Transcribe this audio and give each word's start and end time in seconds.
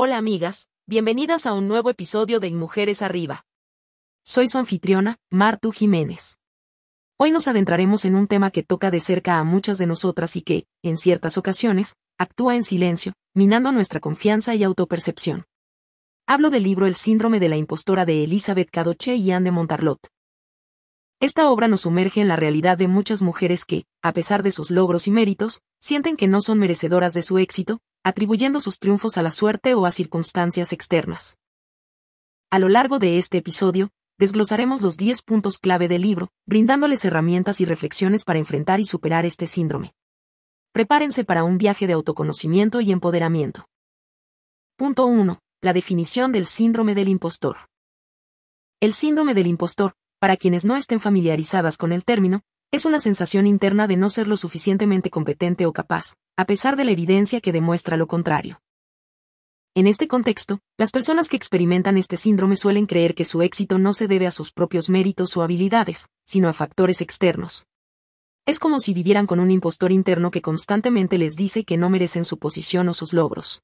Hola 0.00 0.16
amigas, 0.16 0.70
bienvenidas 0.86 1.44
a 1.44 1.54
un 1.54 1.66
nuevo 1.66 1.90
episodio 1.90 2.38
de 2.38 2.52
Mujeres 2.52 3.02
Arriba. 3.02 3.44
Soy 4.24 4.46
su 4.46 4.56
anfitriona, 4.56 5.16
Martu 5.28 5.72
Jiménez. 5.72 6.38
Hoy 7.18 7.32
nos 7.32 7.48
adentraremos 7.48 8.04
en 8.04 8.14
un 8.14 8.28
tema 8.28 8.52
que 8.52 8.62
toca 8.62 8.92
de 8.92 9.00
cerca 9.00 9.40
a 9.40 9.42
muchas 9.42 9.76
de 9.76 9.88
nosotras 9.88 10.36
y 10.36 10.42
que, 10.42 10.66
en 10.84 10.98
ciertas 10.98 11.36
ocasiones, 11.36 11.96
actúa 12.16 12.54
en 12.54 12.62
silencio, 12.62 13.14
minando 13.34 13.72
nuestra 13.72 13.98
confianza 13.98 14.54
y 14.54 14.62
autopercepción. 14.62 15.46
Hablo 16.28 16.50
del 16.50 16.62
libro 16.62 16.86
El 16.86 16.94
síndrome 16.94 17.40
de 17.40 17.48
la 17.48 17.56
impostora 17.56 18.06
de 18.06 18.22
Elizabeth 18.22 18.70
Cadoche 18.70 19.16
y 19.16 19.32
Anne 19.32 19.46
de 19.46 19.50
Montarlot. 19.50 19.98
Esta 21.18 21.50
obra 21.50 21.66
nos 21.66 21.80
sumerge 21.80 22.20
en 22.20 22.28
la 22.28 22.36
realidad 22.36 22.78
de 22.78 22.86
muchas 22.86 23.20
mujeres 23.20 23.64
que, 23.64 23.82
a 24.00 24.12
pesar 24.12 24.44
de 24.44 24.52
sus 24.52 24.70
logros 24.70 25.08
y 25.08 25.10
méritos, 25.10 25.58
sienten 25.80 26.16
que 26.16 26.28
no 26.28 26.40
son 26.40 26.60
merecedoras 26.60 27.14
de 27.14 27.24
su 27.24 27.38
éxito, 27.38 27.80
atribuyendo 28.08 28.62
sus 28.62 28.78
triunfos 28.78 29.18
a 29.18 29.22
la 29.22 29.30
suerte 29.30 29.74
o 29.74 29.84
a 29.84 29.90
circunstancias 29.90 30.72
externas. 30.72 31.36
A 32.50 32.58
lo 32.58 32.70
largo 32.70 32.98
de 32.98 33.18
este 33.18 33.36
episodio, 33.36 33.90
desglosaremos 34.18 34.80
los 34.80 34.96
10 34.96 35.20
puntos 35.22 35.58
clave 35.58 35.88
del 35.88 36.02
libro, 36.02 36.30
brindándoles 36.46 37.04
herramientas 37.04 37.60
y 37.60 37.66
reflexiones 37.66 38.24
para 38.24 38.38
enfrentar 38.38 38.80
y 38.80 38.86
superar 38.86 39.26
este 39.26 39.46
síndrome. 39.46 39.92
Prepárense 40.72 41.24
para 41.24 41.44
un 41.44 41.58
viaje 41.58 41.86
de 41.86 41.92
autoconocimiento 41.92 42.80
y 42.80 42.92
empoderamiento. 42.92 43.68
Punto 44.76 45.04
1. 45.04 45.38
La 45.60 45.74
definición 45.74 46.32
del 46.32 46.46
síndrome 46.46 46.94
del 46.94 47.08
impostor. 47.08 47.58
El 48.80 48.94
síndrome 48.94 49.34
del 49.34 49.48
impostor, 49.48 49.92
para 50.18 50.38
quienes 50.38 50.64
no 50.64 50.76
estén 50.76 51.00
familiarizadas 51.00 51.76
con 51.76 51.92
el 51.92 52.06
término, 52.06 52.40
es 52.70 52.84
una 52.84 53.00
sensación 53.00 53.46
interna 53.46 53.86
de 53.86 53.96
no 53.96 54.10
ser 54.10 54.28
lo 54.28 54.36
suficientemente 54.36 55.08
competente 55.08 55.64
o 55.64 55.72
capaz, 55.72 56.16
a 56.36 56.44
pesar 56.44 56.76
de 56.76 56.84
la 56.84 56.90
evidencia 56.90 57.40
que 57.40 57.52
demuestra 57.52 57.96
lo 57.96 58.06
contrario. 58.06 58.60
En 59.74 59.86
este 59.86 60.06
contexto, 60.06 60.60
las 60.76 60.90
personas 60.90 61.28
que 61.28 61.36
experimentan 61.36 61.96
este 61.96 62.18
síndrome 62.18 62.56
suelen 62.56 62.86
creer 62.86 63.14
que 63.14 63.24
su 63.24 63.40
éxito 63.40 63.78
no 63.78 63.94
se 63.94 64.06
debe 64.06 64.26
a 64.26 64.30
sus 64.30 64.52
propios 64.52 64.90
méritos 64.90 65.36
o 65.36 65.42
habilidades, 65.42 66.08
sino 66.26 66.48
a 66.48 66.52
factores 66.52 67.00
externos. 67.00 67.64
Es 68.44 68.58
como 68.58 68.80
si 68.80 68.92
vivieran 68.92 69.26
con 69.26 69.40
un 69.40 69.50
impostor 69.50 69.92
interno 69.92 70.30
que 70.30 70.42
constantemente 70.42 71.16
les 71.16 71.36
dice 71.36 71.64
que 71.64 71.76
no 71.76 71.88
merecen 71.88 72.24
su 72.24 72.38
posición 72.38 72.88
o 72.88 72.94
sus 72.94 73.12
logros. 73.12 73.62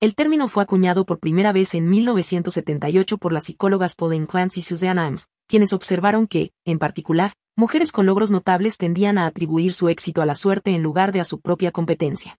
El 0.00 0.16
término 0.16 0.48
fue 0.48 0.64
acuñado 0.64 1.06
por 1.06 1.20
primera 1.20 1.52
vez 1.52 1.74
en 1.74 1.88
1978 1.88 3.18
por 3.18 3.32
las 3.32 3.44
psicólogas 3.44 3.94
Pauline 3.94 4.26
Clance 4.26 4.58
y 4.58 4.62
Suzanne 4.62 5.00
Ames, 5.00 5.28
quienes 5.46 5.72
observaron 5.72 6.26
que, 6.26 6.52
en 6.64 6.78
particular, 6.78 7.34
mujeres 7.56 7.92
con 7.92 8.06
logros 8.06 8.30
notables 8.30 8.76
tendían 8.76 9.18
a 9.18 9.26
atribuir 9.26 9.72
su 9.72 9.88
éxito 9.88 10.22
a 10.22 10.26
la 10.26 10.34
suerte 10.34 10.74
en 10.74 10.82
lugar 10.82 11.12
de 11.12 11.20
a 11.20 11.24
su 11.24 11.40
propia 11.40 11.70
competencia. 11.70 12.38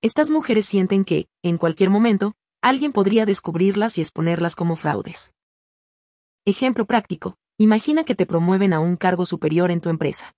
Estas 0.00 0.30
mujeres 0.30 0.66
sienten 0.66 1.04
que, 1.04 1.26
en 1.42 1.58
cualquier 1.58 1.90
momento, 1.90 2.34
alguien 2.62 2.92
podría 2.92 3.26
descubrirlas 3.26 3.98
y 3.98 4.00
exponerlas 4.00 4.54
como 4.54 4.76
fraudes. 4.76 5.34
Ejemplo 6.44 6.86
práctico, 6.86 7.36
imagina 7.58 8.04
que 8.04 8.14
te 8.14 8.26
promueven 8.26 8.72
a 8.72 8.80
un 8.80 8.96
cargo 8.96 9.26
superior 9.26 9.70
en 9.70 9.80
tu 9.80 9.88
empresa. 9.88 10.34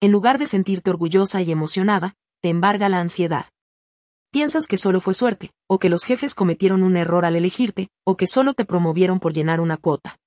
En 0.00 0.12
lugar 0.12 0.38
de 0.38 0.46
sentirte 0.46 0.90
orgullosa 0.90 1.40
y 1.40 1.50
emocionada, 1.50 2.14
te 2.42 2.50
embarga 2.50 2.90
la 2.90 3.00
ansiedad. 3.00 3.46
Piensas 4.30 4.66
que 4.66 4.76
solo 4.76 5.00
fue 5.00 5.14
suerte, 5.14 5.52
o 5.66 5.78
que 5.78 5.88
los 5.88 6.04
jefes 6.04 6.34
cometieron 6.34 6.82
un 6.82 6.96
error 6.96 7.24
al 7.24 7.36
elegirte, 7.36 7.88
o 8.04 8.16
que 8.16 8.26
solo 8.26 8.52
te 8.52 8.64
promovieron 8.64 9.18
por 9.18 9.32
llenar 9.32 9.60
una 9.60 9.76
cuota. 9.76 10.18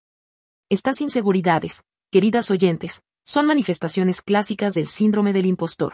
Estas 0.70 1.02
inseguridades, 1.02 1.84
queridas 2.18 2.50
oyentes, 2.50 3.04
son 3.24 3.46
manifestaciones 3.46 4.24
clásicas 4.24 4.74
del 4.74 4.88
síndrome 4.88 5.34
del 5.34 5.46
impostor. 5.46 5.94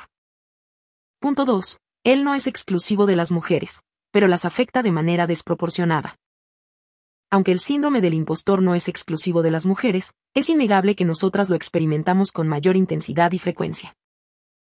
Punto 1.20 1.44
2. 1.44 1.80
Él 2.06 2.24
no 2.24 2.34
es 2.34 2.48
exclusivo 2.48 3.06
de 3.06 3.18
las 3.18 3.30
mujeres, 3.30 3.82
pero 4.10 4.30
las 4.30 4.46
afecta 4.46 4.84
de 4.84 4.94
manera 4.94 5.28
desproporcionada. 5.28 6.16
Aunque 7.30 7.52
el 7.52 7.60
síndrome 7.60 8.00
del 8.00 8.14
impostor 8.14 8.62
no 8.62 8.74
es 8.74 8.88
exclusivo 8.88 9.42
de 9.42 9.52
las 9.52 9.66
mujeres, 9.66 10.14
es 10.34 10.48
innegable 10.48 10.96
que 10.96 11.04
nosotras 11.04 11.50
lo 11.50 11.58
experimentamos 11.58 12.32
con 12.32 12.48
mayor 12.48 12.78
intensidad 12.78 13.34
y 13.34 13.40
frecuencia. 13.40 13.98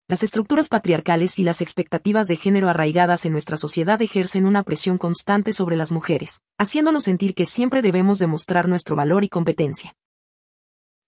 Las 0.09 0.23
estructuras 0.23 0.69
patriarcales 0.69 1.39
y 1.39 1.43
las 1.43 1.63
expectativas 1.63 2.27
de 2.27 2.37
género 2.37 2.69
arraigadas 2.69 3.25
en 3.25 3.33
nuestra 3.33 3.57
sociedad 3.57 4.03
ejercen 4.03 4.45
una 4.45 4.63
presión 4.63 4.99
constante 4.99 5.55
sobre 5.55 5.77
las 5.77 5.91
mujeres, 5.91 6.43
haciéndonos 6.59 7.05
sentir 7.05 7.35
que 7.35 7.47
siempre 7.47 7.81
debemos 7.81 8.19
demostrar 8.19 8.69
nuestro 8.69 8.95
valor 8.95 9.25
y 9.25 9.31
competencia. 9.31 9.97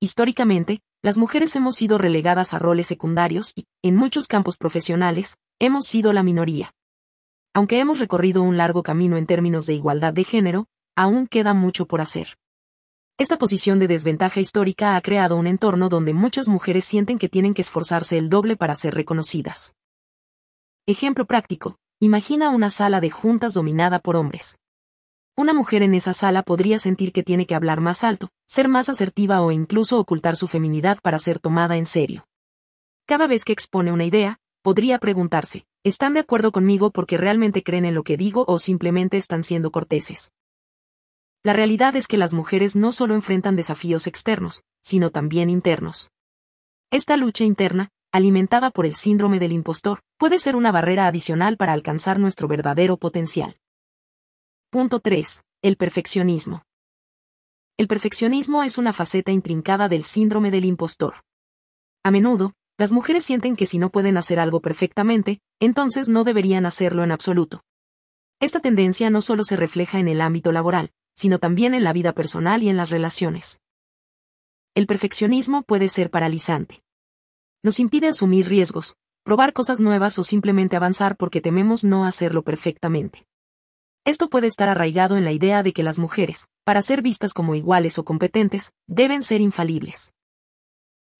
Históricamente, 0.01 0.81
las 1.03 1.19
mujeres 1.19 1.57
hemos 1.57 1.75
sido 1.75 1.99
relegadas 1.99 2.55
a 2.55 2.59
roles 2.61 2.87
secundarios 2.87 3.53
y, 3.57 3.65
en 3.83 3.97
muchos 3.97 4.29
campos 4.29 4.57
profesionales, 4.57 5.39
hemos 5.59 5.87
sido 5.87 6.13
la 6.13 6.23
minoría. 6.23 6.73
Aunque 7.53 7.81
hemos 7.81 7.99
recorrido 7.99 8.43
un 8.43 8.57
largo 8.57 8.85
camino 8.85 9.17
en 9.17 9.27
términos 9.27 9.67
de 9.67 9.75
igualdad 9.75 10.13
de 10.13 10.23
género, 10.23 10.67
aún 10.97 11.27
queda 11.27 11.53
mucho 11.53 11.87
por 11.87 12.01
hacer. 12.01 12.37
Esta 13.19 13.39
posición 13.39 13.81
de 13.81 13.89
desventaja 13.89 14.39
histórica 14.39 14.95
ha 14.95 15.01
creado 15.01 15.35
un 15.35 15.49
entorno 15.49 15.89
donde 15.89 16.15
muchas 16.15 16.47
mujeres 16.47 16.85
sienten 16.85 17.19
que 17.19 17.29
tienen 17.29 17.53
que 17.53 17.63
esforzarse 17.63 18.17
el 18.17 18.29
doble 18.29 18.57
para 18.57 18.77
ser 18.77 18.95
reconocidas. 18.95 19.75
Ejemplo 20.87 21.27
práctico, 21.27 21.77
imagina 21.99 22.51
una 22.51 22.71
sala 22.71 23.01
de 23.01 23.11
juntas 23.11 23.55
dominada 23.55 23.99
por 23.99 24.15
hombres. 24.15 24.59
Una 25.39 25.55
mujer 25.55 25.85
en 25.85 25.95
esa 25.95 26.15
sala 26.15 26.43
podría 26.43 26.81
sentir 26.81 27.13
que 27.13 27.23
tiene 27.23 27.47
que 27.47 27.55
hablar 27.55 27.81
más 27.81 28.03
alto, 28.03 28.31
ser 28.49 28.67
más 28.67 28.89
asertiva 28.89 29.41
o 29.41 29.53
incluso 29.53 30.01
ocultar 30.01 30.35
su 30.35 30.49
feminidad 30.49 30.99
para 31.01 31.21
ser 31.21 31.39
tomada 31.39 31.77
en 31.77 31.87
serio. 31.87 32.27
Cada 33.07 33.29
vez 33.29 33.45
que 33.45 33.53
expone 33.53 33.93
una 33.93 34.05
idea, 34.05 34.41
podría 34.63 34.99
preguntarse, 34.99 35.65
¿están 35.85 36.15
de 36.15 36.21
acuerdo 36.21 36.51
conmigo 36.51 36.91
porque 36.91 37.17
realmente 37.17 37.63
creen 37.63 37.85
en 37.85 37.95
lo 37.95 38.03
que 38.03 38.17
digo 38.17 38.47
o 38.49 38.59
simplemente 38.59 39.17
están 39.17 39.45
siendo 39.45 39.71
corteses? 39.71 40.33
La 41.45 41.53
realidad 41.53 41.95
es 41.95 42.09
que 42.09 42.17
las 42.17 42.35
mujeres 42.35 42.75
no 42.75 42.91
solo 42.91 43.15
enfrentan 43.15 43.55
desafíos 43.55 44.09
externos, 44.09 44.65
sino 44.83 45.11
también 45.11 45.51
internos. 45.51 46.11
Esta 46.91 47.17
lucha 47.17 47.45
interna, 47.45 47.91
alimentada 48.11 48.73
por 48.73 48.87
el 48.87 48.97
síndrome 48.97 49.39
del 49.39 49.53
impostor, 49.53 50.01
puede 50.17 50.41
ser 50.41 50.57
una 50.57 50.73
barrera 50.73 51.07
adicional 51.07 51.57
para 51.57 51.75
alcanzar 51.75 52.19
nuestro 52.19 52.49
verdadero 52.49 52.97
potencial. 52.97 53.57
Punto 54.71 55.01
3. 55.01 55.45
El 55.63 55.79
perfeccionismo. 55.79 56.63
El 57.79 57.89
perfeccionismo 57.89 58.63
es 58.63 58.77
una 58.77 58.93
faceta 58.93 59.33
intrincada 59.33 59.89
del 59.89 60.05
síndrome 60.05 60.51
del 60.51 60.67
impostor. 60.67 61.23
A 62.05 62.11
menudo, 62.11 62.53
las 62.77 62.93
mujeres 62.93 63.25
sienten 63.25 63.57
que 63.57 63.65
si 63.65 63.79
no 63.79 63.89
pueden 63.89 64.19
hacer 64.19 64.39
algo 64.39 64.61
perfectamente, 64.61 65.41
entonces 65.59 66.11
no 66.11 66.23
deberían 66.23 66.67
hacerlo 66.67 67.03
en 67.03 67.13
absoluto. 67.13 67.63
Esta 68.41 68.61
tendencia 68.61 69.09
no 69.09 69.23
solo 69.23 69.43
se 69.43 69.57
refleja 69.57 70.01
en 70.01 70.09
el 70.09 70.21
ámbito 70.21 70.53
laboral, 70.53 70.91
sino 71.15 71.39
también 71.39 71.73
en 71.73 71.83
la 71.83 71.95
vida 71.95 72.13
personal 72.13 72.63
y 72.63 72.69
en 72.69 72.77
las 72.77 72.91
relaciones. 72.91 73.63
El 74.75 74.87
perfeccionismo 74.87 75.63
puede 75.63 75.89
ser 75.89 76.11
paralizante. 76.11 76.83
Nos 77.63 77.81
impide 77.81 78.09
asumir 78.09 78.51
riesgos, 78.51 78.97
probar 79.23 79.55
cosas 79.55 79.81
nuevas 79.81 80.19
o 80.19 80.25
simplemente 80.25 80.77
avanzar 80.77 81.17
porque 81.17 81.41
tememos 81.41 81.85
no 81.85 82.05
hacerlo 82.05 82.43
perfectamente. 82.43 83.28
Esto 84.09 84.31
puede 84.31 84.47
estar 84.47 84.71
arraigado 84.71 85.19
en 85.19 85.25
la 85.27 85.33
idea 85.33 85.63
de 85.63 85.75
que 85.75 85.83
las 85.83 85.99
mujeres, 85.99 86.49
para 86.65 86.81
ser 86.81 87.03
vistas 87.03 87.35
como 87.35 87.55
iguales 87.55 87.99
o 87.99 88.07
competentes, 88.07 88.73
deben 88.87 89.23
ser 89.23 89.43
infalibles. 89.43 90.15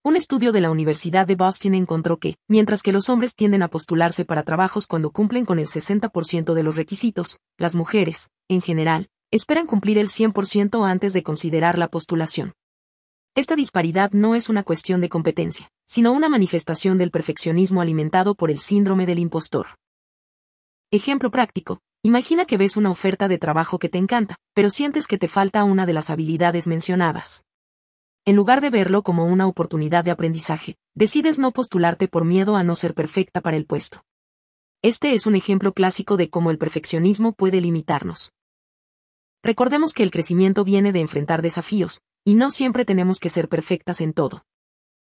Un 0.03 0.17
estudio 0.17 0.53
de 0.53 0.63
la 0.63 0.71
Universidad 0.71 1.27
de 1.27 1.35
Boston 1.35 1.75
encontró 1.75 2.17
que, 2.17 2.37
mientras 2.49 2.81
que 2.81 2.93
los 2.93 3.11
hombres 3.11 3.35
tienden 3.35 3.63
a 3.63 3.69
postularse 3.69 4.25
para 4.25 4.43
trabajos 4.43 4.87
cuando 4.87 5.11
cumplen 5.11 5.45
con 5.45 5.59
el 5.59 5.67
60% 5.67 6.55
de 6.55 6.63
los 6.63 6.77
requisitos, 6.77 7.37
las 7.59 7.75
mujeres, 7.75 8.31
en 8.49 8.63
general, 8.63 9.11
esperan 9.31 9.67
cumplir 9.67 9.99
el 9.99 10.09
100% 10.09 10.91
antes 10.91 11.13
de 11.13 11.23
considerar 11.23 11.77
la 11.77 11.89
postulación. 11.89 12.55
Esta 13.35 13.55
disparidad 13.55 14.13
no 14.13 14.35
es 14.35 14.49
una 14.49 14.63
cuestión 14.63 15.03
de 15.03 15.11
competencia, 15.11 15.69
sino 15.87 16.13
una 16.13 16.31
manifestación 16.31 16.97
del 16.97 17.11
perfeccionismo 17.11 17.83
alimentado 17.83 18.35
por 18.35 18.51
el 18.51 18.61
síndrome 18.61 19.05
del 19.05 19.19
impostor. 19.19 19.67
Ejemplo 20.91 21.31
práctico. 21.31 21.83
Imagina 22.05 22.45
que 22.45 22.57
ves 22.57 22.77
una 22.77 22.91
oferta 22.91 23.27
de 23.27 23.39
trabajo 23.39 23.79
que 23.79 23.89
te 23.89 23.99
encanta, 23.99 24.37
pero 24.55 24.71
sientes 24.71 25.07
que 25.09 25.19
te 25.19 25.27
falta 25.27 25.65
una 25.65 25.85
de 25.85 25.93
las 25.93 26.11
habilidades 26.11 26.69
mencionadas. 26.69 27.45
En 28.25 28.37
lugar 28.37 28.61
de 28.61 28.71
verlo 28.71 29.03
como 29.03 29.25
una 29.25 29.47
oportunidad 29.47 30.05
de 30.05 30.13
aprendizaje, 30.13 30.77
decides 30.95 31.39
no 31.39 31.51
postularte 31.51 32.07
por 32.07 32.25
miedo 32.25 32.57
a 32.57 32.63
no 32.63 32.77
ser 32.77 32.95
perfecta 32.95 33.41
para 33.41 33.57
el 33.57 33.67
puesto. 33.67 34.05
Este 34.81 35.15
es 35.15 35.27
un 35.27 35.35
ejemplo 35.35 35.73
clásico 35.73 36.17
de 36.17 36.31
cómo 36.31 36.53
el 36.53 36.59
perfeccionismo 36.59 37.33
puede 37.33 37.61
limitarnos. 37.61 38.33
Recordemos 39.43 39.93
que 39.93 40.05
el 40.05 40.13
crecimiento 40.13 40.63
viene 40.63 40.93
de 40.93 41.01
enfrentar 41.01 41.43
desafíos, 41.43 42.01
y 42.25 42.37
no 42.37 42.51
siempre 42.51 42.85
tenemos 42.85 43.19
que 43.19 43.31
ser 43.31 43.49
perfectas 43.49 44.01
en 44.01 44.13
todo. 44.13 44.45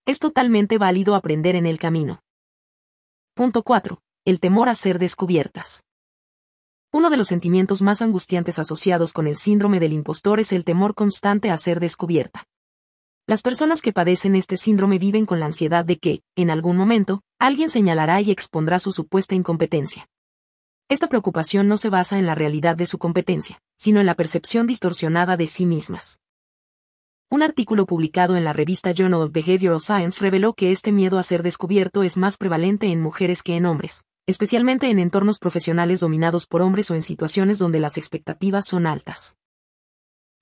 Es 0.06 0.20
totalmente 0.20 0.78
válido 0.78 1.16
aprender 1.16 1.58
en 1.58 1.66
el 1.66 1.78
camino. 1.78 2.22
Punto 3.34 3.64
4. 3.64 4.02
El 4.24 4.40
temor 4.40 4.70
a 4.70 4.76
ser 4.76 4.98
descubiertas. 4.98 5.84
Uno 6.92 7.12
de 7.12 7.18
los 7.18 7.28
sentimientos 7.28 7.84
más 7.84 8.02
angustiantes 8.02 8.58
asociados 8.58 9.14
con 9.14 9.28
el 9.28 9.36
síndrome 9.36 9.80
del 9.80 9.94
impostor 9.94 10.40
es 10.40 10.52
el 10.52 10.64
temor 10.64 10.96
constante 10.96 11.52
a 11.52 11.58
ser 11.58 11.80
descubierta. 11.80 12.46
Las 13.28 13.44
personas 13.44 13.84
que 13.84 13.94
padecen 13.94 14.34
este 14.34 14.58
síndrome 14.58 14.98
viven 14.98 15.28
con 15.28 15.40
la 15.40 15.46
ansiedad 15.46 15.86
de 15.86 16.00
que, 16.00 16.24
en 16.36 16.50
algún 16.50 16.78
momento, 16.78 17.22
alguien 17.38 17.70
señalará 17.70 18.22
y 18.22 18.32
expondrá 18.32 18.80
su 18.80 18.92
supuesta 18.92 19.36
incompetencia. 19.36 20.08
Esta 20.90 21.08
preocupación 21.08 21.68
no 21.68 21.78
se 21.78 21.90
basa 21.90 22.18
en 22.18 22.26
la 22.26 22.34
realidad 22.34 22.76
de 22.76 22.88
su 22.88 22.98
competencia, 22.98 23.62
sino 23.78 24.00
en 24.00 24.08
la 24.08 24.16
percepción 24.16 24.66
distorsionada 24.66 25.38
de 25.38 25.46
sí 25.46 25.68
mismas. 25.68 26.22
Un 27.30 27.44
artículo 27.44 27.86
publicado 27.86 28.36
en 28.36 28.44
la 28.44 28.54
revista 28.54 28.94
Journal 28.94 29.22
of 29.22 29.32
Behavioral 29.32 29.80
Science 29.80 30.20
reveló 30.20 30.56
que 30.56 30.72
este 30.72 30.92
miedo 30.92 31.20
a 31.20 31.24
ser 31.24 31.44
descubierto 31.44 32.02
es 32.02 32.18
más 32.18 32.38
prevalente 32.38 32.88
en 32.88 33.00
mujeres 33.00 33.44
que 33.44 33.56
en 33.56 33.68
hombres, 33.68 34.06
especialmente 34.30 34.92
en 34.92 35.00
entornos 35.00 35.40
profesionales 35.40 36.02
dominados 36.02 36.46
por 36.46 36.62
hombres 36.62 36.92
o 36.92 36.96
en 36.96 37.02
situaciones 37.02 37.58
donde 37.58 37.80
las 37.80 37.98
expectativas 37.98 38.68
son 38.68 38.86
altas. 38.86 39.36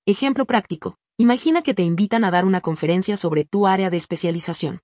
Ejemplo 0.05 0.45
práctico. 0.45 0.97
Imagina 1.17 1.61
que 1.61 1.73
te 1.73 1.83
invitan 1.83 2.25
a 2.25 2.31
dar 2.31 2.43
una 2.43 2.59
conferencia 2.59 3.15
sobre 3.15 3.45
tu 3.45 3.65
área 3.65 3.89
de 3.89 3.95
especialización. 3.95 4.81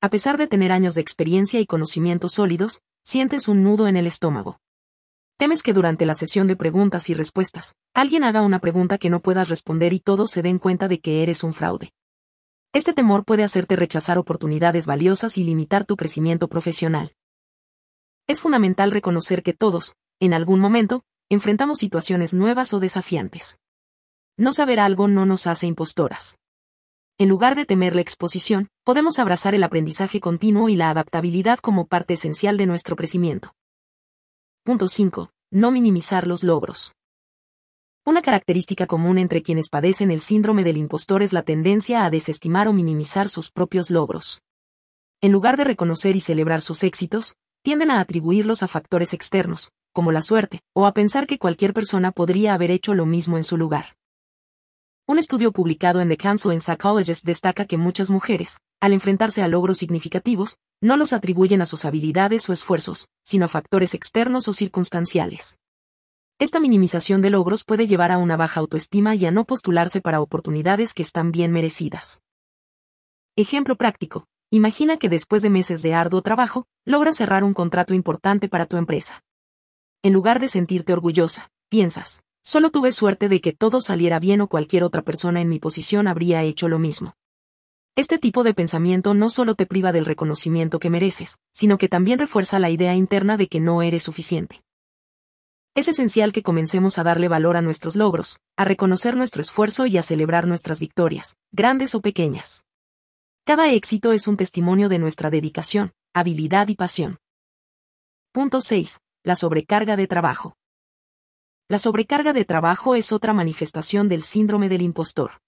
A 0.00 0.10
pesar 0.10 0.38
de 0.38 0.48
tener 0.48 0.72
años 0.72 0.96
de 0.96 1.02
experiencia 1.02 1.60
y 1.60 1.66
conocimientos 1.66 2.32
sólidos, 2.32 2.80
sientes 3.04 3.46
un 3.46 3.62
nudo 3.62 3.86
en 3.86 3.96
el 3.96 4.08
estómago. 4.08 4.58
Temes 5.38 5.62
que 5.62 5.72
durante 5.72 6.04
la 6.04 6.16
sesión 6.16 6.48
de 6.48 6.56
preguntas 6.56 7.08
y 7.08 7.14
respuestas, 7.14 7.76
alguien 7.94 8.24
haga 8.24 8.42
una 8.42 8.58
pregunta 8.58 8.98
que 8.98 9.08
no 9.08 9.20
puedas 9.20 9.48
responder 9.48 9.92
y 9.92 10.00
todos 10.00 10.32
se 10.32 10.42
den 10.42 10.58
cuenta 10.58 10.88
de 10.88 10.98
que 10.98 11.22
eres 11.22 11.44
un 11.44 11.52
fraude. 11.52 11.92
Este 12.72 12.92
temor 12.92 13.24
puede 13.24 13.44
hacerte 13.44 13.76
rechazar 13.76 14.18
oportunidades 14.18 14.84
valiosas 14.86 15.38
y 15.38 15.44
limitar 15.44 15.84
tu 15.84 15.94
crecimiento 15.94 16.48
profesional. 16.48 17.12
Es 18.28 18.40
fundamental 18.40 18.90
reconocer 18.90 19.44
que 19.44 19.52
todos, 19.52 19.94
en 20.18 20.34
algún 20.34 20.58
momento, 20.58 21.04
enfrentamos 21.30 21.78
situaciones 21.78 22.34
nuevas 22.34 22.74
o 22.74 22.80
desafiantes. 22.80 23.58
No 24.36 24.52
saber 24.52 24.80
algo 24.80 25.06
no 25.06 25.26
nos 25.26 25.46
hace 25.46 25.68
impostoras. 25.68 26.36
En 27.18 27.28
lugar 27.28 27.54
de 27.54 27.64
temer 27.64 27.94
la 27.94 28.00
exposición, 28.00 28.68
podemos 28.84 29.20
abrazar 29.20 29.54
el 29.54 29.62
aprendizaje 29.62 30.18
continuo 30.20 30.68
y 30.68 30.74
la 30.74 30.90
adaptabilidad 30.90 31.60
como 31.60 31.86
parte 31.86 32.14
esencial 32.14 32.56
de 32.56 32.66
nuestro 32.66 32.96
crecimiento. 32.96 33.54
Punto 34.64 34.88
5. 34.88 35.30
No 35.52 35.70
minimizar 35.70 36.26
los 36.26 36.42
logros. 36.42 36.94
Una 38.04 38.22
característica 38.22 38.86
común 38.86 39.18
entre 39.18 39.42
quienes 39.42 39.68
padecen 39.68 40.10
el 40.10 40.20
síndrome 40.20 40.64
del 40.64 40.76
impostor 40.76 41.22
es 41.22 41.32
la 41.32 41.42
tendencia 41.42 42.04
a 42.04 42.10
desestimar 42.10 42.66
o 42.66 42.72
minimizar 42.72 43.28
sus 43.28 43.52
propios 43.52 43.90
logros. 43.90 44.42
En 45.20 45.32
lugar 45.32 45.56
de 45.56 45.64
reconocer 45.64 46.16
y 46.16 46.20
celebrar 46.20 46.60
sus 46.60 46.82
éxitos, 46.82 47.36
tienden 47.66 47.90
a 47.90 47.98
atribuirlos 47.98 48.62
a 48.62 48.68
factores 48.68 49.12
externos, 49.12 49.72
como 49.92 50.12
la 50.12 50.22
suerte, 50.22 50.60
o 50.72 50.86
a 50.86 50.94
pensar 50.94 51.26
que 51.26 51.36
cualquier 51.36 51.74
persona 51.74 52.12
podría 52.12 52.54
haber 52.54 52.70
hecho 52.70 52.94
lo 52.94 53.06
mismo 53.06 53.38
en 53.38 53.42
su 53.42 53.56
lugar. 53.56 53.96
Un 55.08 55.18
estudio 55.18 55.50
publicado 55.50 56.00
en 56.00 56.08
The 56.08 56.16
Council 56.16 56.52
in 56.52 56.60
Psychologist 56.60 57.24
destaca 57.24 57.64
que 57.64 57.76
muchas 57.76 58.08
mujeres, 58.08 58.60
al 58.80 58.92
enfrentarse 58.92 59.42
a 59.42 59.48
logros 59.48 59.78
significativos, 59.78 60.58
no 60.80 60.96
los 60.96 61.12
atribuyen 61.12 61.60
a 61.60 61.66
sus 61.66 61.84
habilidades 61.84 62.48
o 62.48 62.52
esfuerzos, 62.52 63.08
sino 63.24 63.46
a 63.46 63.48
factores 63.48 63.94
externos 63.94 64.46
o 64.46 64.52
circunstanciales. 64.52 65.58
Esta 66.38 66.60
minimización 66.60 67.20
de 67.20 67.30
logros 67.30 67.64
puede 67.64 67.88
llevar 67.88 68.12
a 68.12 68.18
una 68.18 68.36
baja 68.36 68.60
autoestima 68.60 69.16
y 69.16 69.26
a 69.26 69.32
no 69.32 69.44
postularse 69.44 70.00
para 70.00 70.20
oportunidades 70.20 70.94
que 70.94 71.02
están 71.02 71.32
bien 71.32 71.50
merecidas. 71.50 72.20
Ejemplo 73.34 73.74
práctico. 73.74 74.28
Imagina 74.56 74.96
que 74.96 75.10
después 75.10 75.42
de 75.42 75.50
meses 75.50 75.82
de 75.82 75.92
arduo 75.92 76.22
trabajo, 76.22 76.66
logras 76.86 77.18
cerrar 77.18 77.44
un 77.44 77.52
contrato 77.52 77.92
importante 77.92 78.48
para 78.48 78.64
tu 78.64 78.78
empresa. 78.78 79.22
En 80.02 80.14
lugar 80.14 80.40
de 80.40 80.48
sentirte 80.48 80.94
orgullosa, 80.94 81.50
piensas, 81.68 82.22
Solo 82.42 82.70
tuve 82.70 82.90
suerte 82.92 83.28
de 83.28 83.42
que 83.42 83.52
todo 83.52 83.80
saliera 83.80 84.18
bien 84.18 84.40
o 84.40 84.46
cualquier 84.46 84.84
otra 84.84 85.02
persona 85.02 85.40
en 85.40 85.48
mi 85.50 85.58
posición 85.58 86.06
habría 86.06 86.42
hecho 86.44 86.68
lo 86.68 86.78
mismo. 86.78 87.16
Este 87.96 88.18
tipo 88.18 88.44
de 88.44 88.54
pensamiento 88.54 89.14
no 89.14 89.30
solo 89.30 89.56
te 89.56 89.66
priva 89.66 89.90
del 89.90 90.04
reconocimiento 90.04 90.78
que 90.78 90.88
mereces, 90.88 91.38
sino 91.52 91.76
que 91.76 91.88
también 91.88 92.20
refuerza 92.20 92.58
la 92.58 92.70
idea 92.70 92.94
interna 92.94 93.36
de 93.36 93.48
que 93.48 93.58
no 93.58 93.82
eres 93.82 94.04
suficiente. 94.04 94.62
Es 95.74 95.88
esencial 95.88 96.32
que 96.32 96.44
comencemos 96.44 96.98
a 96.98 97.02
darle 97.02 97.28
valor 97.28 97.56
a 97.56 97.62
nuestros 97.62 97.96
logros, 97.96 98.38
a 98.56 98.64
reconocer 98.64 99.16
nuestro 99.16 99.42
esfuerzo 99.42 99.84
y 99.84 99.98
a 99.98 100.02
celebrar 100.02 100.46
nuestras 100.46 100.78
victorias, 100.78 101.36
grandes 101.52 101.94
o 101.96 102.00
pequeñas. 102.00 102.65
Cada 103.46 103.70
éxito 103.70 104.10
es 104.10 104.26
un 104.26 104.36
testimonio 104.36 104.88
de 104.88 104.98
nuestra 104.98 105.30
dedicación, 105.30 105.92
habilidad 106.12 106.66
y 106.66 106.74
pasión. 106.74 107.18
Punto 108.32 108.60
6. 108.60 108.98
La 109.22 109.36
sobrecarga 109.36 109.94
de 109.94 110.08
trabajo. 110.08 110.56
La 111.68 111.78
sobrecarga 111.78 112.32
de 112.32 112.44
trabajo 112.44 112.96
es 112.96 113.12
otra 113.12 113.32
manifestación 113.32 114.08
del 114.08 114.24
síndrome 114.24 114.68
del 114.68 114.82
impostor. 114.82 115.42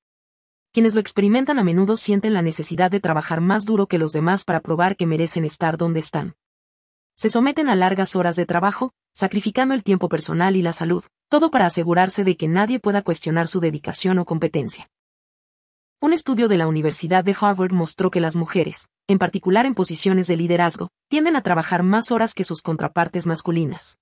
Quienes 0.73 0.95
lo 0.95 1.01
experimentan 1.01 1.59
a 1.59 1.65
menudo 1.65 1.97
sienten 1.97 2.35
la 2.35 2.43
necesidad 2.43 2.93
de 2.93 3.01
trabajar 3.01 3.41
más 3.41 3.65
duro 3.65 3.89
que 3.89 3.99
los 3.99 4.13
demás 4.13 4.45
para 4.45 4.61
probar 4.61 4.97
que 4.97 5.09
merecen 5.09 5.45
estar 5.45 5.77
donde 5.77 5.99
están. 5.99 6.37
Se 7.17 7.29
someten 7.29 7.69
a 7.69 7.75
largas 7.75 8.15
horas 8.15 8.37
de 8.37 8.47
trabajo, 8.47 8.93
sacrificando 9.13 9.75
el 9.75 9.83
tiempo 9.83 10.09
personal 10.09 10.55
y 10.55 10.63
la 10.63 10.73
salud, 10.73 11.03
todo 11.29 11.51
para 11.51 11.67
asegurarse 11.67 12.23
de 12.23 12.37
que 12.37 12.47
nadie 12.47 12.79
pueda 12.79 13.03
cuestionar 13.03 13.49
su 13.49 13.59
dedicación 13.59 14.21
o 14.21 14.25
competencia. 14.25 14.89
Un 16.01 16.13
estudio 16.13 16.47
de 16.47 16.57
la 16.57 16.69
Universidad 16.69 17.25
de 17.25 17.35
Harvard 17.39 17.73
mostró 17.73 18.13
que 18.13 18.21
las 18.21 18.37
mujeres, 18.37 18.87
en 19.09 19.19
particular 19.19 19.67
en 19.67 19.75
posiciones 19.75 20.29
de 20.29 20.37
liderazgo, 20.37 20.91
tienden 21.09 21.35
a 21.35 21.43
trabajar 21.43 21.83
más 21.83 22.13
horas 22.13 22.35
que 22.35 22.45
sus 22.45 22.63
contrapartes 22.63 23.27
masculinas. 23.27 23.99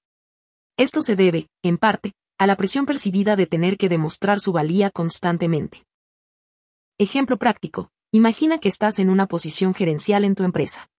Esto 0.77 1.01
se 1.01 1.17
debe, 1.17 1.49
en 1.63 1.79
parte, 1.79 2.13
a 2.39 2.47
la 2.47 2.57
presión 2.57 2.85
percibida 2.85 3.35
de 3.35 3.47
tener 3.47 3.79
que 3.79 3.89
demostrar 3.89 4.41
su 4.41 4.53
valía 4.53 4.91
constantemente. 4.91 5.85
Ejemplo 6.99 7.39
práctico, 7.39 7.89
imagina 8.13 8.59
que 8.59 8.69
estás 8.69 8.99
en 8.99 9.09
una 9.09 9.25
posición 9.25 9.73
gerencial 9.73 10.25
en 10.25 10.35
tu 10.35 10.45
empresa. 10.45 10.91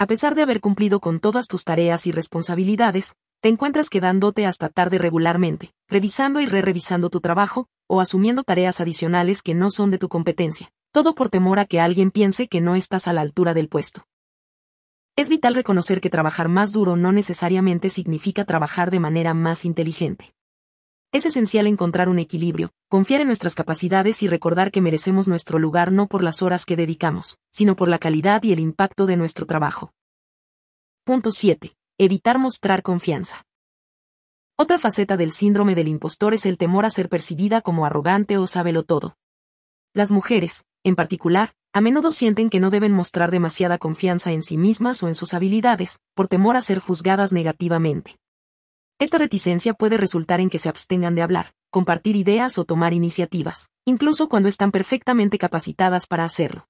A 0.00 0.08
pesar 0.08 0.34
de 0.34 0.42
haber 0.42 0.60
cumplido 0.60 0.98
con 0.98 1.20
todas 1.20 1.46
tus 1.46 1.62
tareas 1.62 2.04
y 2.08 2.10
responsabilidades, 2.10 3.14
te 3.40 3.48
encuentras 3.48 3.88
quedándote 3.90 4.46
hasta 4.46 4.68
tarde 4.68 4.98
regularmente, 4.98 5.72
revisando 5.88 6.40
y 6.40 6.46
re-revisando 6.46 7.10
tu 7.10 7.20
trabajo, 7.20 7.68
o 7.88 8.00
asumiendo 8.00 8.42
tareas 8.42 8.80
adicionales 8.80 9.42
que 9.42 9.54
no 9.54 9.70
son 9.70 9.90
de 9.90 9.98
tu 9.98 10.08
competencia, 10.08 10.70
todo 10.92 11.14
por 11.14 11.28
temor 11.28 11.58
a 11.58 11.66
que 11.66 11.80
alguien 11.80 12.10
piense 12.10 12.48
que 12.48 12.60
no 12.60 12.74
estás 12.74 13.06
a 13.06 13.12
la 13.12 13.20
altura 13.20 13.54
del 13.54 13.68
puesto. 13.68 14.06
Es 15.14 15.28
vital 15.28 15.54
reconocer 15.54 16.00
que 16.00 16.10
trabajar 16.10 16.48
más 16.48 16.72
duro 16.72 16.96
no 16.96 17.12
necesariamente 17.12 17.88
significa 17.88 18.44
trabajar 18.44 18.90
de 18.90 19.00
manera 19.00 19.32
más 19.32 19.64
inteligente. 19.64 20.34
Es 21.12 21.24
esencial 21.24 21.66
encontrar 21.66 22.08
un 22.08 22.18
equilibrio, 22.18 22.72
confiar 22.88 23.22
en 23.22 23.28
nuestras 23.28 23.54
capacidades 23.54 24.22
y 24.22 24.28
recordar 24.28 24.70
que 24.70 24.82
merecemos 24.82 25.28
nuestro 25.28 25.58
lugar 25.58 25.92
no 25.92 26.08
por 26.08 26.22
las 26.22 26.42
horas 26.42 26.66
que 26.66 26.76
dedicamos, 26.76 27.38
sino 27.50 27.76
por 27.76 27.88
la 27.88 27.98
calidad 27.98 28.42
y 28.42 28.52
el 28.52 28.60
impacto 28.60 29.06
de 29.06 29.16
nuestro 29.16 29.46
trabajo. 29.46 29.92
Punto 31.04 31.30
7. 31.30 31.74
Evitar 31.98 32.38
mostrar 32.38 32.82
confianza. 32.82 33.46
Otra 34.58 34.78
faceta 34.78 35.16
del 35.16 35.30
síndrome 35.30 35.74
del 35.74 35.88
impostor 35.88 36.34
es 36.34 36.44
el 36.44 36.58
temor 36.58 36.84
a 36.84 36.90
ser 36.90 37.08
percibida 37.08 37.62
como 37.62 37.86
arrogante 37.86 38.36
o 38.36 38.46
sábelo 38.46 38.82
todo. 38.82 39.16
Las 39.94 40.10
mujeres, 40.10 40.66
en 40.84 40.94
particular, 40.94 41.54
a 41.72 41.80
menudo 41.80 42.12
sienten 42.12 42.50
que 42.50 42.60
no 42.60 42.68
deben 42.68 42.92
mostrar 42.92 43.30
demasiada 43.30 43.78
confianza 43.78 44.32
en 44.32 44.42
sí 44.42 44.58
mismas 44.58 45.02
o 45.02 45.08
en 45.08 45.14
sus 45.14 45.32
habilidades, 45.32 45.98
por 46.14 46.28
temor 46.28 46.56
a 46.56 46.60
ser 46.60 46.80
juzgadas 46.80 47.32
negativamente. 47.32 48.18
Esta 48.98 49.16
reticencia 49.16 49.72
puede 49.72 49.96
resultar 49.96 50.40
en 50.40 50.50
que 50.50 50.58
se 50.58 50.68
abstengan 50.68 51.14
de 51.14 51.22
hablar, 51.22 51.54
compartir 51.70 52.14
ideas 52.14 52.58
o 52.58 52.66
tomar 52.66 52.92
iniciativas, 52.92 53.70
incluso 53.86 54.28
cuando 54.28 54.50
están 54.50 54.70
perfectamente 54.70 55.38
capacitadas 55.38 56.06
para 56.06 56.24
hacerlo. 56.24 56.66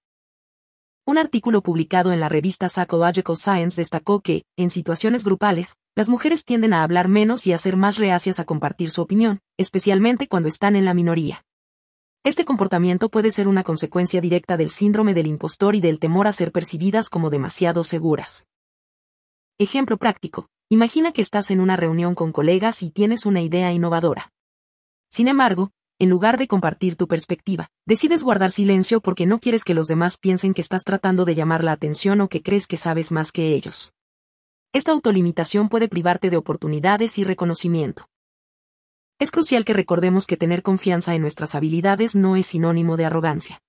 Un 1.09 1.19
artículo 1.19 1.63
publicado 1.63 2.13
en 2.13 2.19
la 2.19 2.29
revista 2.29 2.69
Psychological 2.69 3.37
Science 3.37 3.81
destacó 3.81 4.21
que, 4.23 4.43
en 4.57 4.71
situaciones 4.71 5.23
grupales, 5.23 5.77
las 5.95 6.09
mujeres 6.09 6.45
tienden 6.45 6.73
a 6.73 6.83
hablar 6.83 7.07
menos 7.07 7.47
y 7.47 7.53
a 7.53 7.59
ser 7.59 7.77
más 7.77 7.97
reacias 7.97 8.41
a 8.41 8.45
compartir 8.45 8.91
su 8.91 9.03
opinión, 9.03 9.39
especialmente 9.57 10.27
cuando 10.27 10.49
están 10.49 10.75
en 10.75 10.85
la 10.85 10.95
minoría. 10.95 11.45
Este 12.25 12.45
comportamiento 12.45 13.09
puede 13.09 13.31
ser 13.31 13.47
una 13.47 13.63
consecuencia 13.63 14.21
directa 14.21 14.57
del 14.57 14.69
síndrome 14.69 15.15
del 15.15 15.29
impostor 15.29 15.77
y 15.77 15.81
del 15.81 16.01
temor 16.01 16.27
a 16.27 16.33
ser 16.33 16.51
percibidas 16.51 17.09
como 17.09 17.31
demasiado 17.31 17.85
seguras. 17.85 18.49
Ejemplo 19.59 19.99
práctico. 19.99 20.49
Imagina 20.71 21.13
que 21.13 21.23
estás 21.23 21.53
en 21.53 21.61
una 21.61 21.77
reunión 21.77 22.17
con 22.17 22.33
colegas 22.33 22.83
y 22.83 22.91
tienes 22.91 23.27
una 23.27 23.43
idea 23.43 23.71
innovadora. 23.71 24.33
Sin 25.09 25.29
embargo, 25.29 25.71
en 25.99 26.11
lugar 26.11 26.37
de 26.37 26.47
compartir 26.47 26.97
tu 26.97 27.09
perspectiva, 27.09 27.71
decides 27.87 28.23
guardar 28.23 28.51
silencio 28.51 29.01
porque 29.01 29.25
no 29.25 29.39
quieres 29.39 29.65
que 29.65 29.73
los 29.73 29.89
demás 29.89 30.19
piensen 30.19 30.53
que 30.53 30.61
estás 30.61 30.85
tratando 30.85 31.25
de 31.25 31.35
llamar 31.35 31.65
la 31.65 31.73
atención 31.73 32.21
o 32.21 32.29
que 32.29 32.43
crees 32.43 32.67
que 32.67 32.77
sabes 32.77 33.13
más 33.13 33.33
que 33.33 33.55
ellos. 33.55 33.93
Esta 34.75 34.93
autolimitación 34.93 35.71
puede 35.71 35.89
privarte 35.89 36.29
de 36.29 36.37
oportunidades 36.37 37.17
y 37.17 37.25
reconocimiento. 37.25 38.11
Es 39.19 39.31
crucial 39.31 39.65
que 39.65 39.73
recordemos 39.73 40.27
que 40.27 40.37
tener 40.37 40.63
confianza 40.63 41.15
en 41.15 41.23
nuestras 41.23 41.55
habilidades 41.55 42.15
no 42.15 42.37
es 42.37 42.49
sinónimo 42.49 42.99
de 42.99 43.07
arrogancia. 43.07 43.63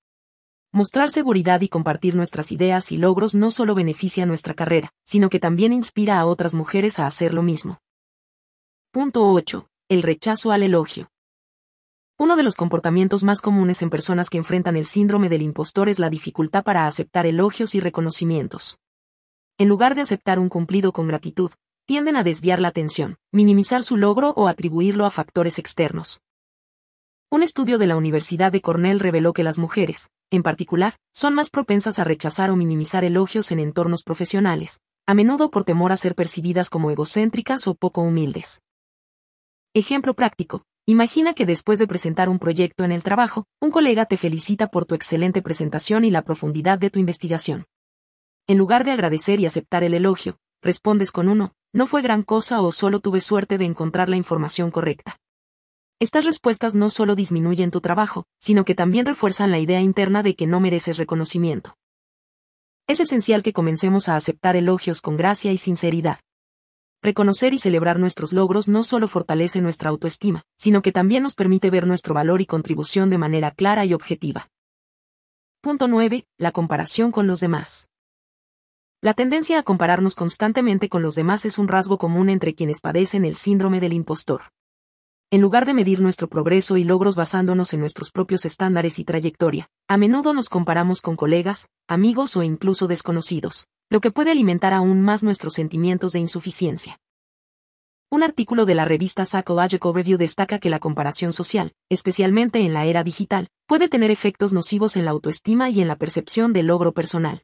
Mostrar 0.73 1.09
seguridad 1.09 1.61
y 1.61 1.69
compartir 1.69 2.13
nuestras 2.15 2.51
ideas 2.51 2.91
y 2.91 2.97
logros 2.97 3.35
no 3.35 3.51
solo 3.51 3.73
beneficia 3.73 4.25
nuestra 4.25 4.53
carrera, 4.53 4.91
sino 5.05 5.29
que 5.29 5.39
también 5.39 5.71
inspira 5.71 6.19
a 6.19 6.25
otras 6.25 6.53
mujeres 6.55 6.99
a 6.99 7.07
hacer 7.07 7.33
lo 7.33 7.41
mismo. 7.41 7.79
Punto 8.91 9.31
8. 9.31 9.69
El 9.87 10.03
rechazo 10.03 10.51
al 10.51 10.63
elogio. 10.63 11.09
Uno 12.19 12.35
de 12.35 12.41
los 12.41 12.55
comportamientos 12.55 13.23
más 13.23 13.41
comunes 13.41 13.83
en 13.83 13.91
personas 13.91 14.31
que 14.31 14.39
enfrentan 14.39 14.75
el 14.75 14.87
síndrome 14.87 15.29
del 15.29 15.43
impostor 15.43 15.87
es 15.87 15.99
la 15.99 16.09
dificultad 16.09 16.63
para 16.63 16.87
aceptar 16.87 17.27
elogios 17.27 17.75
y 17.75 17.79
reconocimientos. 17.79 18.79
En 19.59 19.69
lugar 19.69 19.93
de 19.93 20.01
aceptar 20.01 20.39
un 20.39 20.49
cumplido 20.49 20.91
con 20.93 21.07
gratitud, 21.07 21.51
tienden 21.85 22.15
a 22.15 22.23
desviar 22.23 22.59
la 22.59 22.69
atención, 22.69 23.17
minimizar 23.31 23.83
su 23.83 23.97
logro 23.97 24.31
o 24.31 24.47
atribuirlo 24.47 25.05
a 25.05 25.11
factores 25.11 25.59
externos. 25.59 26.19
Un 27.29 27.43
estudio 27.43 27.77
de 27.77 27.85
la 27.85 27.95
Universidad 27.95 28.51
de 28.51 28.61
Cornell 28.61 28.99
reveló 28.99 29.31
que 29.31 29.43
las 29.43 29.59
mujeres, 29.59 30.09
en 30.31 30.41
particular, 30.41 30.97
son 31.13 31.35
más 31.35 31.51
propensas 31.51 31.99
a 31.99 32.03
rechazar 32.03 32.49
o 32.49 32.55
minimizar 32.55 33.03
elogios 33.03 33.51
en 33.51 33.59
entornos 33.59 34.01
profesionales, 34.01 34.79
a 35.05 35.13
menudo 35.13 35.51
por 35.51 35.65
temor 35.65 35.91
a 35.91 35.97
ser 35.97 36.15
percibidas 36.15 36.71
como 36.71 36.89
egocéntricas 36.89 37.67
o 37.67 37.75
poco 37.75 38.01
humildes. 38.01 38.63
Ejemplo 39.75 40.15
práctico. 40.15 40.63
Imagina 40.89 41.33
que 41.33 41.45
después 41.45 41.79
de 41.79 41.85
presentar 41.85 42.29
un 42.29 42.39
proyecto 42.39 42.85
en 42.85 42.93
el 42.93 43.03
trabajo, 43.03 43.43
un 43.59 43.71
colega 43.71 44.05
te 44.05 44.15
felicita 44.15 44.67
por 44.67 44.85
tu 44.85 44.95
excelente 44.95 45.41
presentación 45.41 46.05
y 46.05 46.11
la 46.11 46.21
profundidad 46.21 46.79
de 46.79 46.89
tu 46.89 46.97
investigación. 46.97 47.65
En 48.47 48.57
lugar 48.57 48.85
de 48.85 48.91
agradecer 48.91 49.41
y 49.41 49.45
aceptar 49.45 49.83
el 49.83 49.93
elogio, 49.93 50.37
respondes 50.61 51.11
con 51.11 51.27
uno, 51.27 51.51
no 51.73 51.87
fue 51.87 52.01
gran 52.01 52.23
cosa 52.23 52.61
o 52.61 52.71
solo 52.71 53.01
tuve 53.01 53.19
suerte 53.19 53.57
de 53.57 53.65
encontrar 53.65 54.07
la 54.07 54.15
información 54.15 54.71
correcta. 54.71 55.17
Estas 55.99 56.23
respuestas 56.23 56.73
no 56.73 56.89
solo 56.89 57.15
disminuyen 57.15 57.69
tu 57.69 57.81
trabajo, 57.81 58.23
sino 58.39 58.63
que 58.63 58.73
también 58.73 59.05
refuerzan 59.05 59.51
la 59.51 59.59
idea 59.59 59.81
interna 59.81 60.23
de 60.23 60.37
que 60.37 60.47
no 60.47 60.61
mereces 60.61 60.95
reconocimiento. 60.97 61.75
Es 62.87 63.01
esencial 63.01 63.43
que 63.43 63.51
comencemos 63.51 64.07
a 64.07 64.15
aceptar 64.15 64.55
elogios 64.55 65.01
con 65.01 65.17
gracia 65.17 65.51
y 65.51 65.57
sinceridad. 65.57 66.21
Reconocer 67.03 67.53
y 67.53 67.59
celebrar 67.59 67.99
nuestros 67.99 68.33
logros 68.33 68.67
no 68.67 68.83
solo 68.83 69.07
fortalece 69.07 69.61
nuestra 69.61 69.89
autoestima, 69.89 70.43
sino 70.57 70.81
que 70.81 70.91
también 70.91 71.21
nos 71.23 71.35
permite 71.35 71.69
ver 71.69 71.85
nuestro 71.85 72.15
valor 72.15 72.41
y 72.41 72.47
contribución 72.47 73.09
de 73.09 73.19
manera 73.19 73.51
clara 73.51 73.85
y 73.85 73.93
objetiva. 73.93 74.49
Punto 75.61 75.87
9. 75.87 76.25
La 76.37 76.51
comparación 76.51 77.11
con 77.11 77.27
los 77.27 77.39
demás. 77.39 77.87
La 78.99 79.13
tendencia 79.13 79.59
a 79.59 79.63
compararnos 79.63 80.15
constantemente 80.15 80.89
con 80.89 81.03
los 81.03 81.13
demás 81.13 81.45
es 81.45 81.59
un 81.59 81.67
rasgo 81.67 81.99
común 81.99 82.29
entre 82.29 82.55
quienes 82.55 82.81
padecen 82.81 83.25
el 83.25 83.35
síndrome 83.35 83.79
del 83.79 83.93
impostor. 83.93 84.41
En 85.29 85.41
lugar 85.41 85.67
de 85.67 85.75
medir 85.75 85.99
nuestro 85.99 86.27
progreso 86.27 86.77
y 86.77 86.83
logros 86.83 87.15
basándonos 87.15 87.73
en 87.73 87.81
nuestros 87.81 88.11
propios 88.11 88.43
estándares 88.45 88.97
y 88.97 89.03
trayectoria, 89.03 89.69
a 89.87 89.97
menudo 89.97 90.33
nos 90.33 90.49
comparamos 90.49 91.01
con 91.01 91.15
colegas, 91.15 91.67
amigos 91.87 92.35
o 92.37 92.43
incluso 92.43 92.87
desconocidos, 92.87 93.67
lo 93.89 94.01
que 94.01 94.11
puede 94.11 94.31
alimentar 94.31 94.73
aún 94.73 95.01
más 95.01 95.23
nuestros 95.23 95.53
sentimientos 95.53 96.11
de 96.11 96.19
insuficiencia. 96.19 96.99
Un 98.09 98.23
artículo 98.23 98.65
de 98.65 98.75
la 98.75 98.85
revista 98.85 99.25
Psychological 99.25 99.93
Review 99.93 100.17
destaca 100.17 100.59
que 100.59 100.69
la 100.69 100.79
comparación 100.79 101.33
social, 101.33 101.73
especialmente 101.89 102.59
en 102.59 102.73
la 102.73 102.85
era 102.85 103.03
digital, 103.03 103.49
puede 103.65 103.89
tener 103.89 104.11
efectos 104.11 104.53
nocivos 104.53 104.95
en 104.95 105.05
la 105.05 105.11
autoestima 105.11 105.69
y 105.69 105.81
en 105.81 105.87
la 105.87 105.97
percepción 105.97 106.53
del 106.53 106.67
logro 106.67 106.93
personal. 106.93 107.43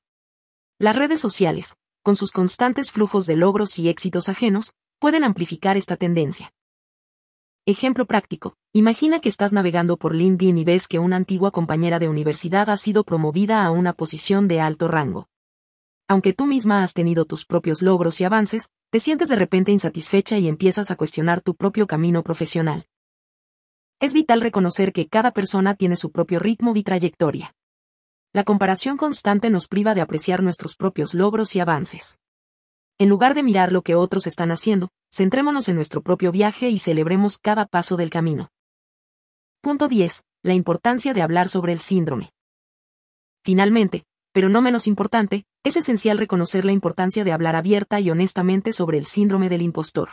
Las 0.80 0.96
redes 0.96 1.20
sociales, 1.20 1.76
con 2.02 2.16
sus 2.16 2.32
constantes 2.32 2.92
flujos 2.92 3.26
de 3.26 3.36
logros 3.36 3.78
y 3.80 3.90
éxitos 3.90 4.30
ajenos, 4.30 4.74
pueden 5.00 5.24
amplificar 5.24 5.78
esta 5.78 5.98
tendencia. 5.98 6.54
Ejemplo 7.66 8.06
práctico. 8.06 8.56
Imagina 8.74 9.22
que 9.22 9.30
estás 9.30 9.54
navegando 9.54 9.96
por 9.96 10.14
LinkedIn 10.14 10.58
y 10.58 10.64
ves 10.66 10.90
que 10.90 11.00
una 11.00 11.16
antigua 11.16 11.52
compañera 11.52 12.00
de 12.00 12.10
universidad 12.10 12.70
ha 12.70 12.76
sido 12.76 13.06
promovida 13.06 13.64
a 13.66 13.72
una 13.72 13.94
posición 13.94 14.50
de 14.50 14.60
alto 14.60 14.90
rango. 14.90 15.28
Aunque 16.14 16.32
tú 16.32 16.46
misma 16.46 16.84
has 16.84 16.94
tenido 16.94 17.26
tus 17.26 17.48
propios 17.48 17.82
logros 17.82 18.22
y 18.22 18.24
avances, 18.24 18.70
te 18.92 19.00
sientes 19.00 19.30
de 19.30 19.36
repente 19.36 19.72
insatisfecha 19.72 20.38
y 20.38 20.48
empiezas 20.48 20.92
a 20.92 20.96
cuestionar 20.96 21.42
tu 21.42 21.56
propio 21.56 21.88
camino 21.88 22.22
profesional. 22.22 22.86
Es 24.00 24.14
vital 24.14 24.40
reconocer 24.40 24.94
que 24.94 25.08
cada 25.08 25.32
persona 25.32 25.74
tiene 25.74 25.96
su 25.96 26.12
propio 26.12 26.38
ritmo 26.38 26.76
y 26.76 26.84
trayectoria. 26.84 27.56
La 28.32 28.44
comparación 28.44 28.96
constante 28.96 29.50
nos 29.50 29.68
priva 29.68 29.96
de 29.96 30.02
apreciar 30.02 30.44
nuestros 30.44 30.76
propios 30.76 31.16
logros 31.16 31.56
y 31.56 31.62
avances. 31.62 32.20
En 33.00 33.10
lugar 33.10 33.34
de 33.34 33.42
mirar 33.42 33.72
lo 33.72 33.82
que 33.82 33.96
otros 33.96 34.28
están 34.28 34.52
haciendo, 34.52 34.90
centrémonos 35.12 35.68
en 35.68 35.78
nuestro 35.78 36.04
propio 36.04 36.32
viaje 36.32 36.70
y 36.70 36.78
celebremos 36.78 37.40
cada 37.40 37.66
paso 37.66 37.98
del 37.98 38.12
camino. 38.12 38.52
Punto 39.62 39.88
10. 39.88 40.26
La 40.44 40.54
importancia 40.54 41.16
de 41.16 41.24
hablar 41.24 41.50
sobre 41.50 41.74
el 41.74 41.80
síndrome. 41.80 42.30
Finalmente, 43.44 44.06
pero 44.32 44.48
no 44.48 44.62
menos 44.62 44.86
importante, 44.86 45.48
es 45.64 45.78
esencial 45.78 46.18
reconocer 46.18 46.66
la 46.66 46.74
importancia 46.74 47.24
de 47.24 47.32
hablar 47.32 47.56
abierta 47.56 48.02
y 48.02 48.10
honestamente 48.10 48.74
sobre 48.74 48.98
el 48.98 49.06
síndrome 49.06 49.48
del 49.48 49.62
impostor. 49.62 50.10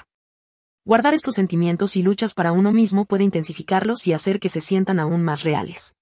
Guardar 0.85 1.13
estos 1.13 1.35
sentimientos 1.35 1.97
y 1.97 2.03
luchas 2.03 2.35
para 2.35 2.53
uno 2.53 2.73
mismo 2.73 3.05
puede 3.05 3.25
intensificarlos 3.25 4.07
y 4.07 4.13
hacer 4.13 4.39
que 4.39 4.49
se 4.49 4.61
sientan 4.61 5.01
aún 5.01 5.23
más 5.25 5.43
reales. 5.43 5.97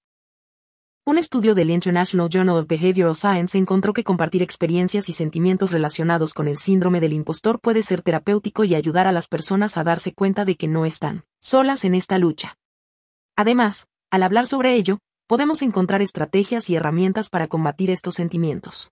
Un 1.03 1.17
estudio 1.17 1.55
del 1.55 1.71
International 1.71 2.29
Journal 2.29 2.57
of 2.57 2.67
Behavioral 2.67 3.15
Science 3.15 3.57
encontró 3.57 3.93
que 3.93 4.03
compartir 4.03 4.43
experiencias 4.43 5.09
y 5.09 5.13
sentimientos 5.13 5.71
relacionados 5.71 6.35
con 6.35 6.47
el 6.47 6.59
síndrome 6.59 6.99
del 6.99 7.13
impostor 7.13 7.59
puede 7.59 7.81
ser 7.81 8.03
terapéutico 8.03 8.63
y 8.63 8.75
ayudar 8.75 9.07
a 9.07 9.11
las 9.11 9.27
personas 9.27 9.77
a 9.77 9.83
darse 9.83 10.13
cuenta 10.13 10.45
de 10.45 10.55
que 10.55 10.67
no 10.67 10.85
están 10.85 11.23
solas 11.41 11.83
en 11.85 11.95
esta 11.95 12.19
lucha. 12.19 12.57
Además, 13.35 13.87
al 14.11 14.21
hablar 14.21 14.45
sobre 14.45 14.75
ello, 14.75 14.99
podemos 15.25 15.63
encontrar 15.63 16.03
estrategias 16.03 16.69
y 16.69 16.75
herramientas 16.75 17.29
para 17.29 17.47
combatir 17.47 17.89
estos 17.89 18.13
sentimientos. 18.13 18.91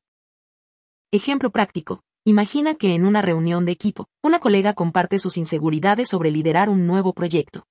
Ejemplo 1.14 1.52
práctico. 1.52 2.02
Imagina 2.26 2.76
que 2.76 2.94
en 2.94 3.06
una 3.06 3.22
reunión 3.22 3.64
de 3.64 3.72
equipo, 3.72 4.10
una 4.22 4.40
colega 4.40 4.74
comparte 4.74 5.20
sus 5.20 5.38
inseguridades 5.38 6.10
sobre 6.10 6.32
liderar 6.32 6.68
un 6.68 6.86
nuevo 6.86 7.14
proyecto. 7.14 7.66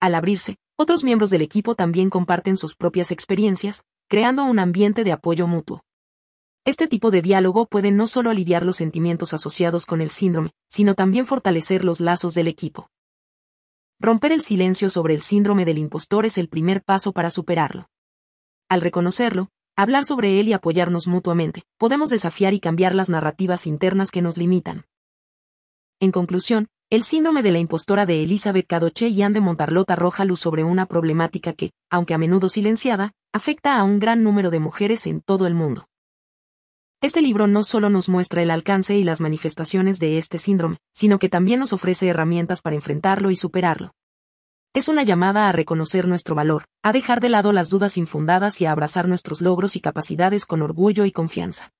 Al 0.00 0.14
abrirse, 0.14 0.56
otros 0.78 1.04
miembros 1.04 1.28
del 1.28 1.42
equipo 1.42 1.74
también 1.74 2.08
comparten 2.08 2.56
sus 2.56 2.74
propias 2.74 3.10
experiencias, 3.10 3.82
creando 4.08 4.44
un 4.44 4.58
ambiente 4.58 5.04
de 5.04 5.12
apoyo 5.12 5.46
mutuo. 5.46 5.82
Este 6.64 6.88
tipo 6.88 7.10
de 7.10 7.20
diálogo 7.20 7.66
puede 7.66 7.90
no 7.90 8.06
solo 8.06 8.30
aliviar 8.30 8.64
los 8.64 8.76
sentimientos 8.76 9.34
asociados 9.34 9.84
con 9.84 10.00
el 10.00 10.08
síndrome, 10.08 10.52
sino 10.66 10.94
también 10.94 11.26
fortalecer 11.26 11.84
los 11.84 12.00
lazos 12.00 12.32
del 12.32 12.48
equipo. 12.48 12.88
Romper 14.00 14.32
el 14.32 14.40
silencio 14.40 14.88
sobre 14.88 15.12
el 15.12 15.20
síndrome 15.20 15.66
del 15.66 15.76
impostor 15.76 16.24
es 16.24 16.38
el 16.38 16.48
primer 16.48 16.82
paso 16.82 17.12
para 17.12 17.28
superarlo. 17.28 17.90
Al 18.70 18.80
reconocerlo, 18.80 19.50
hablar 19.76 20.04
sobre 20.04 20.40
él 20.40 20.48
y 20.48 20.52
apoyarnos 20.52 21.06
mutuamente, 21.06 21.62
podemos 21.78 22.10
desafiar 22.10 22.54
y 22.54 22.60
cambiar 22.60 22.94
las 22.94 23.08
narrativas 23.08 23.66
internas 23.66 24.10
que 24.10 24.22
nos 24.22 24.36
limitan. 24.38 24.84
En 26.00 26.12
conclusión, 26.12 26.68
el 26.90 27.02
síndrome 27.02 27.42
de 27.42 27.50
la 27.50 27.58
impostora 27.58 28.06
de 28.06 28.22
Elizabeth 28.22 28.66
Cadoche 28.66 29.08
y 29.08 29.22
Anne 29.22 29.34
de 29.34 29.40
Montarlota 29.40 29.94
arroja 29.94 30.24
luz 30.24 30.40
sobre 30.40 30.64
una 30.64 30.86
problemática 30.86 31.52
que, 31.52 31.72
aunque 31.90 32.14
a 32.14 32.18
menudo 32.18 32.48
silenciada, 32.48 33.12
afecta 33.32 33.78
a 33.78 33.84
un 33.84 33.98
gran 33.98 34.22
número 34.22 34.50
de 34.50 34.60
mujeres 34.60 35.06
en 35.06 35.20
todo 35.20 35.46
el 35.46 35.54
mundo. 35.54 35.88
Este 37.00 37.20
libro 37.20 37.46
no 37.46 37.64
solo 37.64 37.90
nos 37.90 38.08
muestra 38.08 38.42
el 38.42 38.50
alcance 38.50 38.96
y 38.96 39.04
las 39.04 39.20
manifestaciones 39.20 39.98
de 39.98 40.18
este 40.18 40.38
síndrome, 40.38 40.78
sino 40.92 41.18
que 41.18 41.28
también 41.28 41.60
nos 41.60 41.72
ofrece 41.72 42.08
herramientas 42.08 42.62
para 42.62 42.76
enfrentarlo 42.76 43.30
y 43.30 43.36
superarlo. 43.36 43.92
Es 44.74 44.88
una 44.88 45.04
llamada 45.04 45.48
a 45.48 45.52
reconocer 45.52 46.08
nuestro 46.08 46.34
valor, 46.34 46.64
a 46.82 46.92
dejar 46.92 47.20
de 47.20 47.28
lado 47.28 47.52
las 47.52 47.70
dudas 47.70 47.96
infundadas 47.96 48.60
y 48.60 48.66
a 48.66 48.72
abrazar 48.72 49.06
nuestros 49.06 49.40
logros 49.40 49.76
y 49.76 49.80
capacidades 49.80 50.46
con 50.46 50.62
orgullo 50.62 51.04
y 51.04 51.12
confianza. 51.12 51.70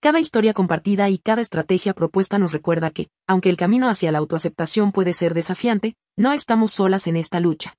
Cada 0.00 0.20
historia 0.20 0.54
compartida 0.54 1.10
y 1.10 1.18
cada 1.18 1.42
estrategia 1.42 1.92
propuesta 1.92 2.38
nos 2.38 2.52
recuerda 2.52 2.92
que, 2.92 3.08
aunque 3.26 3.50
el 3.50 3.56
camino 3.56 3.88
hacia 3.88 4.12
la 4.12 4.18
autoaceptación 4.18 4.92
puede 4.92 5.12
ser 5.14 5.34
desafiante, 5.34 5.96
no 6.16 6.32
estamos 6.32 6.70
solas 6.70 7.08
en 7.08 7.16
esta 7.16 7.40
lucha. 7.40 7.74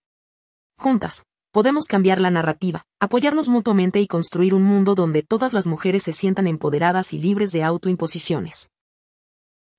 Juntas, 0.77 1.23
podemos 1.53 1.85
cambiar 1.87 2.19
la 2.19 2.31
narrativa, 2.31 2.83
apoyarnos 2.99 3.47
mutuamente 3.47 4.01
y 4.01 4.07
construir 4.07 4.53
un 4.53 4.63
mundo 4.63 4.93
donde 4.93 5.23
todas 5.23 5.53
las 5.53 5.67
mujeres 5.67 6.03
se 6.03 6.11
sientan 6.11 6.47
empoderadas 6.47 7.13
y 7.13 7.17
libres 7.17 7.53
de 7.53 7.63
autoimposiciones. 7.63 8.71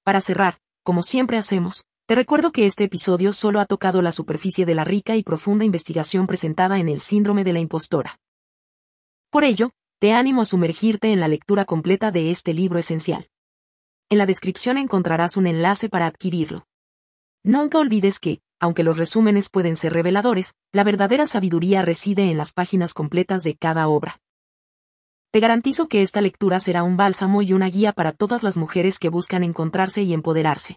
Para 0.04 0.22
cerrar, 0.22 0.58
como 0.82 1.02
siempre 1.02 1.36
hacemos, 1.36 1.84
te 2.12 2.16
recuerdo 2.16 2.52
que 2.52 2.66
este 2.66 2.84
episodio 2.84 3.32
solo 3.32 3.58
ha 3.58 3.64
tocado 3.64 4.02
la 4.02 4.12
superficie 4.12 4.66
de 4.66 4.74
la 4.74 4.84
rica 4.84 5.16
y 5.16 5.22
profunda 5.22 5.64
investigación 5.64 6.26
presentada 6.26 6.78
en 6.78 6.90
el 6.90 7.00
síndrome 7.00 7.42
de 7.42 7.54
la 7.54 7.60
impostora. 7.60 8.20
Por 9.30 9.44
ello, 9.44 9.70
te 9.98 10.12
animo 10.12 10.42
a 10.42 10.44
sumergirte 10.44 11.10
en 11.10 11.20
la 11.20 11.28
lectura 11.28 11.64
completa 11.64 12.10
de 12.10 12.30
este 12.30 12.52
libro 12.52 12.78
esencial. 12.78 13.30
En 14.10 14.18
la 14.18 14.26
descripción 14.26 14.76
encontrarás 14.76 15.38
un 15.38 15.46
enlace 15.46 15.88
para 15.88 16.04
adquirirlo. 16.04 16.66
Nunca 17.44 17.78
olvides 17.78 18.18
que, 18.18 18.42
aunque 18.60 18.82
los 18.82 18.98
resúmenes 18.98 19.48
pueden 19.48 19.76
ser 19.76 19.94
reveladores, 19.94 20.52
la 20.70 20.84
verdadera 20.84 21.26
sabiduría 21.26 21.80
reside 21.80 22.30
en 22.30 22.36
las 22.36 22.52
páginas 22.52 22.92
completas 22.92 23.42
de 23.42 23.56
cada 23.56 23.88
obra. 23.88 24.20
Te 25.30 25.40
garantizo 25.40 25.88
que 25.88 26.02
esta 26.02 26.20
lectura 26.20 26.60
será 26.60 26.82
un 26.82 26.98
bálsamo 26.98 27.40
y 27.40 27.54
una 27.54 27.70
guía 27.70 27.94
para 27.94 28.12
todas 28.12 28.42
las 28.42 28.58
mujeres 28.58 28.98
que 28.98 29.08
buscan 29.08 29.44
encontrarse 29.44 30.02
y 30.02 30.12
empoderarse. 30.12 30.76